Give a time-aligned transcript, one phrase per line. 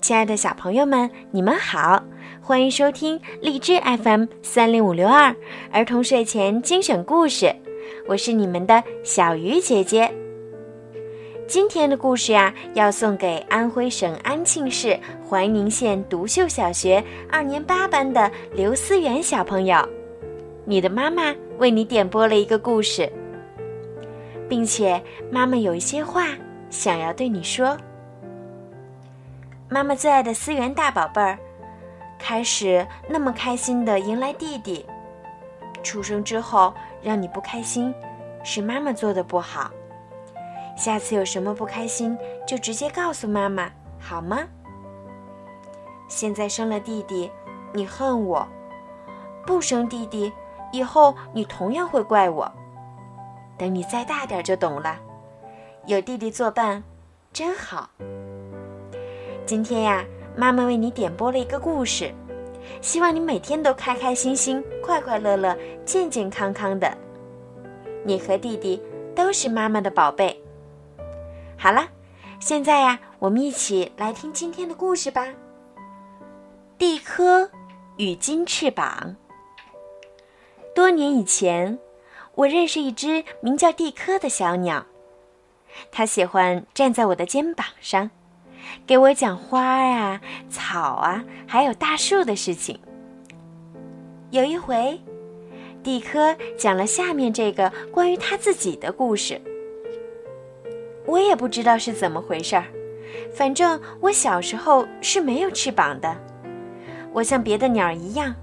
[0.00, 2.02] 亲爱的小朋友们，你们好，
[2.40, 5.34] 欢迎收听荔枝 FM 三零五六二
[5.70, 7.54] 儿童睡前精选故事，
[8.08, 10.10] 我是你们的小鱼姐姐。
[11.46, 19.86] 今天的故事呀，要送给安徽省安庆市怀宁县独秀小学二年八班的刘思源小朋友。
[20.64, 23.10] 你的妈妈为你点播了一个故事，
[24.48, 26.28] 并且妈妈有一些话
[26.70, 27.76] 想要对你说。
[29.72, 31.38] 妈妈最爱的思源大宝贝儿，
[32.18, 34.84] 开始那么开心的迎来弟弟，
[35.80, 37.94] 出生之后让你不开心，
[38.42, 39.70] 是妈妈做的不好。
[40.76, 44.40] 下次有什么不开心，就直接告诉妈妈，好吗？
[46.08, 47.30] 现在生了弟弟，
[47.72, 48.44] 你恨我；
[49.46, 50.32] 不生弟弟，
[50.72, 52.50] 以后你同样会怪我。
[53.56, 54.98] 等你再大点就懂了，
[55.86, 56.82] 有弟弟作伴，
[57.32, 57.88] 真好。
[59.50, 62.14] 今天呀，妈妈为你点播了一个故事，
[62.80, 66.96] 希望你每天都开开心心、快快乐乐、健健康康的。
[68.04, 68.80] 你和弟弟
[69.12, 70.40] 都是妈妈的宝贝。
[71.58, 71.88] 好了，
[72.38, 75.26] 现在呀，我们一起来听今天的故事吧。
[76.78, 77.50] 地科
[77.96, 79.16] 与金翅膀。
[80.72, 81.76] 多年以前，
[82.36, 84.86] 我认识一只名叫地科的小鸟，
[85.90, 88.12] 它喜欢站在我的肩膀上。
[88.86, 92.78] 给我讲花啊、草啊，还有大树的事情。
[94.30, 95.00] 有一回，
[95.82, 99.40] 蒂科讲了下面这个关于他自己的故事。
[101.06, 102.64] 我也不知道是怎么回事儿，
[103.32, 106.16] 反正我小时候是没有翅膀的。
[107.12, 108.34] 我像别的鸟一样，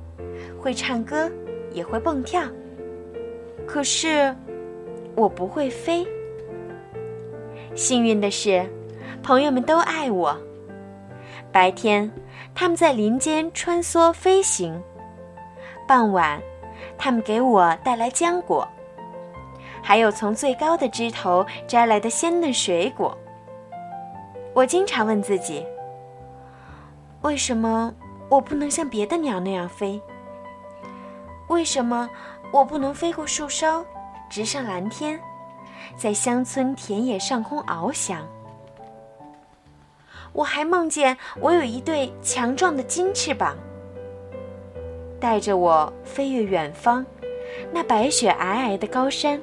[0.60, 1.32] 会唱歌，
[1.72, 2.44] 也会蹦跳，
[3.66, 4.36] 可是
[5.16, 6.06] 我不会飞。
[7.76, 8.66] 幸运的是。
[9.22, 10.38] 朋友们都爱我。
[11.52, 12.12] 白天，
[12.54, 14.82] 他们在林间穿梭飞行；
[15.88, 16.42] 傍晚，
[16.98, 18.68] 他们给我带来浆果，
[19.82, 23.18] 还有从最高的枝头摘来的鲜嫩水果。
[24.54, 25.66] 我经常问自己：
[27.22, 27.94] 为什么
[28.30, 30.02] 我不能像别的鸟那样飞？
[31.48, 32.10] 为什么
[32.52, 33.84] 我不能飞过树梢，
[34.30, 35.20] 直上蓝天，
[35.96, 38.28] 在乡村田野上空翱翔？
[40.38, 43.58] 我还梦见我有一对强壮的金翅膀，
[45.20, 47.04] 带着我飞越远方，
[47.72, 49.42] 那白雪皑皑的高山。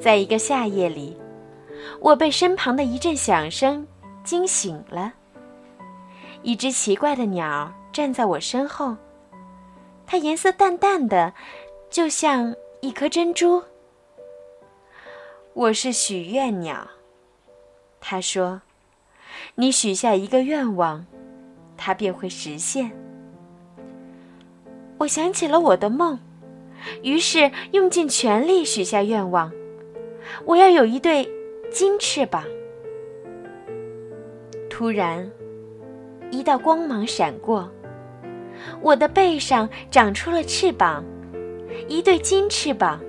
[0.00, 1.14] 在一个夏夜里，
[2.00, 3.86] 我被身旁的一阵响声
[4.24, 5.12] 惊醒了。
[6.40, 8.96] 一只奇怪的鸟站在我身后，
[10.06, 11.34] 它颜色淡淡的，
[11.90, 13.62] 就像一颗珍珠。
[15.52, 16.88] 我是许愿鸟，
[18.00, 18.62] 他说。
[19.54, 21.04] 你许下一个愿望，
[21.76, 22.90] 它便会实现。
[24.98, 26.18] 我想起了我的梦，
[27.02, 29.50] 于是用尽全力许下愿望：
[30.44, 31.28] 我要有一对
[31.70, 32.44] 金翅膀。
[34.68, 35.30] 突然，
[36.30, 37.70] 一道光芒闪过，
[38.80, 41.04] 我的背上长出了翅膀，
[41.88, 43.00] 一对金翅膀，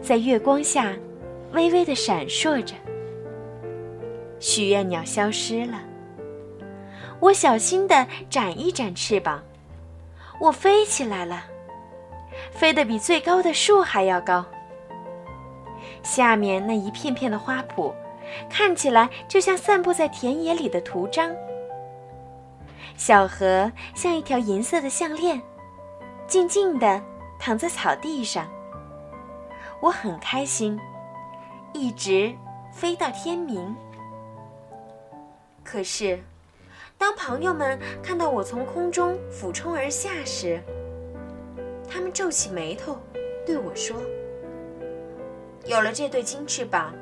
[0.00, 0.96] 在月光下
[1.52, 2.74] 微微的闪烁着。
[4.40, 5.78] 许愿鸟消失了。
[7.20, 9.42] 我小心地展一展翅膀，
[10.40, 11.44] 我飞起来了，
[12.50, 14.44] 飞得比最高的树还要高。
[16.02, 17.92] 下面那一片片的花圃，
[18.48, 21.30] 看起来就像散布在田野里的图章。
[22.96, 25.40] 小河像一条银色的项链，
[26.26, 27.02] 静静地
[27.38, 28.48] 躺在草地上。
[29.80, 30.80] 我很开心，
[31.74, 32.34] 一直
[32.72, 33.76] 飞到天明。
[35.70, 36.18] 可是，
[36.98, 40.60] 当朋友们看到我从空中俯冲而下时，
[41.88, 42.98] 他们皱起眉头，
[43.46, 43.96] 对我说
[45.66, 46.92] ：“有了这对金翅膀，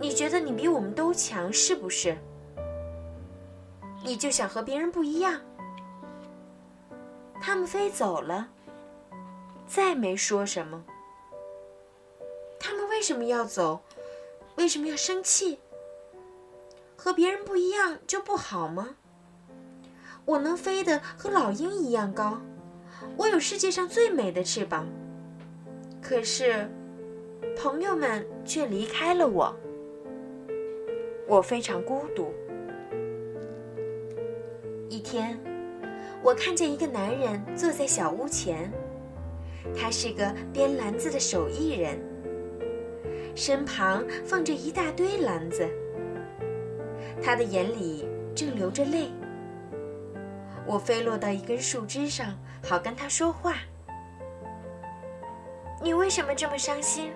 [0.00, 2.16] 你觉得你比我们都强，是不是？
[4.02, 5.38] 你就想和别人不一样？”
[7.38, 8.48] 他们飞走了，
[9.66, 10.82] 再没说什么。
[12.58, 13.82] 他们为什么要走？
[14.56, 15.58] 为什么要生气？
[17.02, 18.90] 和别人不一样就不好吗？
[20.26, 22.38] 我能飞得和老鹰一样高，
[23.16, 24.86] 我有世界上最美的翅膀。
[26.02, 26.68] 可是，
[27.56, 29.56] 朋友们却离开了我，
[31.26, 32.34] 我非常孤独。
[34.90, 35.40] 一天，
[36.22, 38.70] 我看见一个男人坐在小屋前，
[39.74, 41.98] 他是个编篮子的手艺人，
[43.34, 45.66] 身旁放着一大堆篮子。
[47.22, 49.10] 他的眼里正流着泪。
[50.66, 53.54] 我飞落到一根树枝上，好跟他说话。
[55.82, 57.12] 你为什么这么伤心？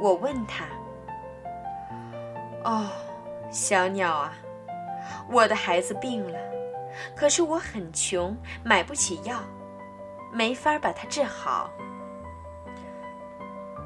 [0.00, 0.66] 我问他。
[2.64, 2.90] 哦，
[3.50, 4.34] 小鸟啊，
[5.30, 6.38] 我的孩子病了，
[7.16, 9.40] 可是我很穷，买不起药，
[10.32, 11.70] 没法把他治好。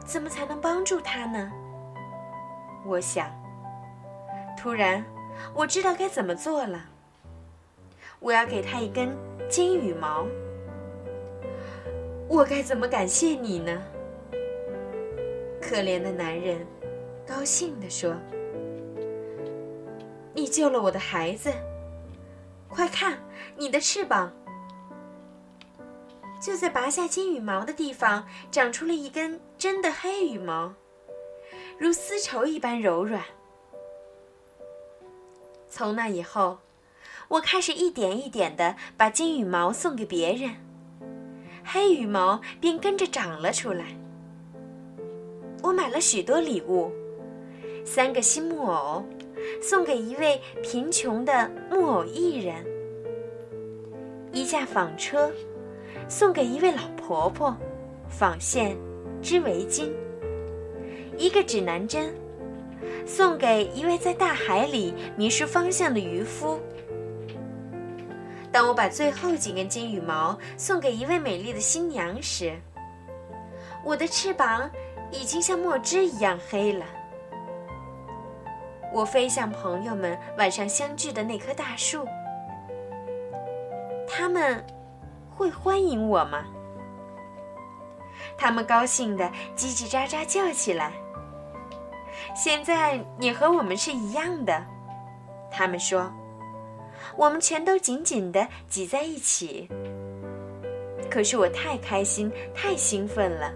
[0.04, 1.52] 怎么才能帮助他呢？
[2.84, 3.43] 我想。
[4.64, 5.04] 突然，
[5.54, 6.86] 我知道该怎么做了。
[8.18, 9.14] 我要给他一根
[9.46, 10.26] 金羽毛。
[12.26, 13.82] 我该怎么感谢你呢？
[15.60, 16.66] 可怜的男人，
[17.26, 18.16] 高兴地说
[20.32, 21.52] ：“你救了我的孩子，
[22.66, 23.18] 快看，
[23.58, 24.32] 你的翅膀！”
[26.40, 30.72] 就在拔下金羽毛的地方，长出了一根真的黑羽毛，
[31.76, 33.22] 如丝绸一般柔软。
[35.76, 36.58] 从那以后，
[37.26, 40.52] 我开始一点一点的把金羽毛送给别人，
[41.64, 43.86] 黑羽毛便跟着长了出来。
[45.64, 46.92] 我买了许多礼物：
[47.84, 49.04] 三个新木偶，
[49.60, 52.64] 送给一位贫穷的木偶艺人；
[54.30, 55.28] 一架纺车，
[56.08, 57.56] 送给一位老婆婆，
[58.08, 58.76] 纺线
[59.20, 59.88] 织围巾；
[61.18, 62.14] 一个指南针。
[63.06, 66.60] 送给一位在大海里迷失方向的渔夫。
[68.50, 72.54] 当我把最后几根金羽毛送给一位美丽的新娘时，
[73.84, 74.70] 我的翅膀
[75.10, 76.86] 已经像墨汁一样黑了。
[78.92, 82.06] 我飞向朋友们晚上相聚的那棵大树，
[84.08, 84.64] 他们
[85.34, 86.44] 会欢迎我吗？
[88.38, 89.24] 他们高兴地
[89.56, 90.92] 叽叽喳喳叫起来。
[92.34, 94.60] 现在你和我们是一样的，
[95.50, 96.12] 他们说，
[97.16, 99.68] 我们全都紧紧地挤在一起。
[101.08, 103.52] 可是我太开心，太兴奋了，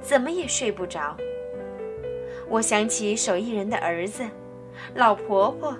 [0.00, 1.16] 怎么也睡不着。
[2.48, 4.22] 我想起手艺人的儿子、
[4.94, 5.74] 老婆婆、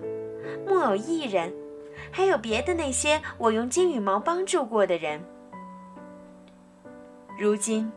[0.67, 1.53] 木偶艺人，
[2.11, 5.21] 还有别的那些我用金羽毛帮助过的人。
[7.39, 7.93] 如今，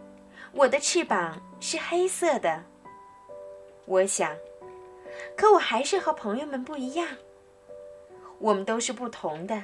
[0.52, 2.62] 我的翅膀是黑色的。
[3.90, 4.38] 我想，
[5.36, 7.08] 可我还是和朋友们不一样。
[8.38, 9.64] 我们都是不同的，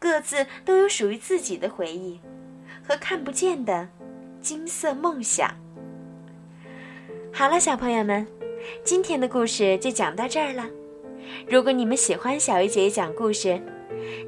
[0.00, 2.20] 各自都有属于自己的回忆
[2.86, 3.88] 和看不见的
[4.40, 5.48] 金色梦想。
[7.32, 8.26] 好了，小朋友们，
[8.82, 10.66] 今天的故事就讲到这儿了。
[11.48, 13.62] 如果你们喜欢小鱼姐姐讲故事，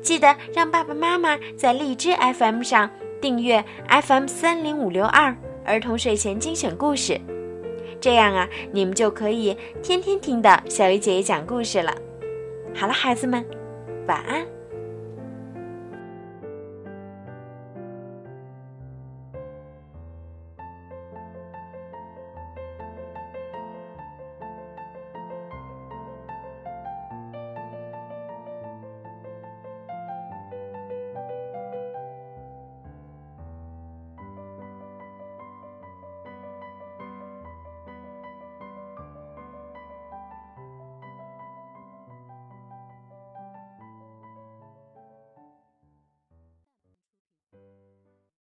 [0.01, 2.89] 记得让爸爸妈妈在荔枝 FM 上
[3.21, 7.21] 订阅 FM 三零五六二儿童睡前精选故事。
[8.01, 11.95] 这样啊，你们就可以天天听到小鱼姐姐讲故事了。
[12.75, 13.45] 好了，孩子们，
[14.07, 14.58] 晚安。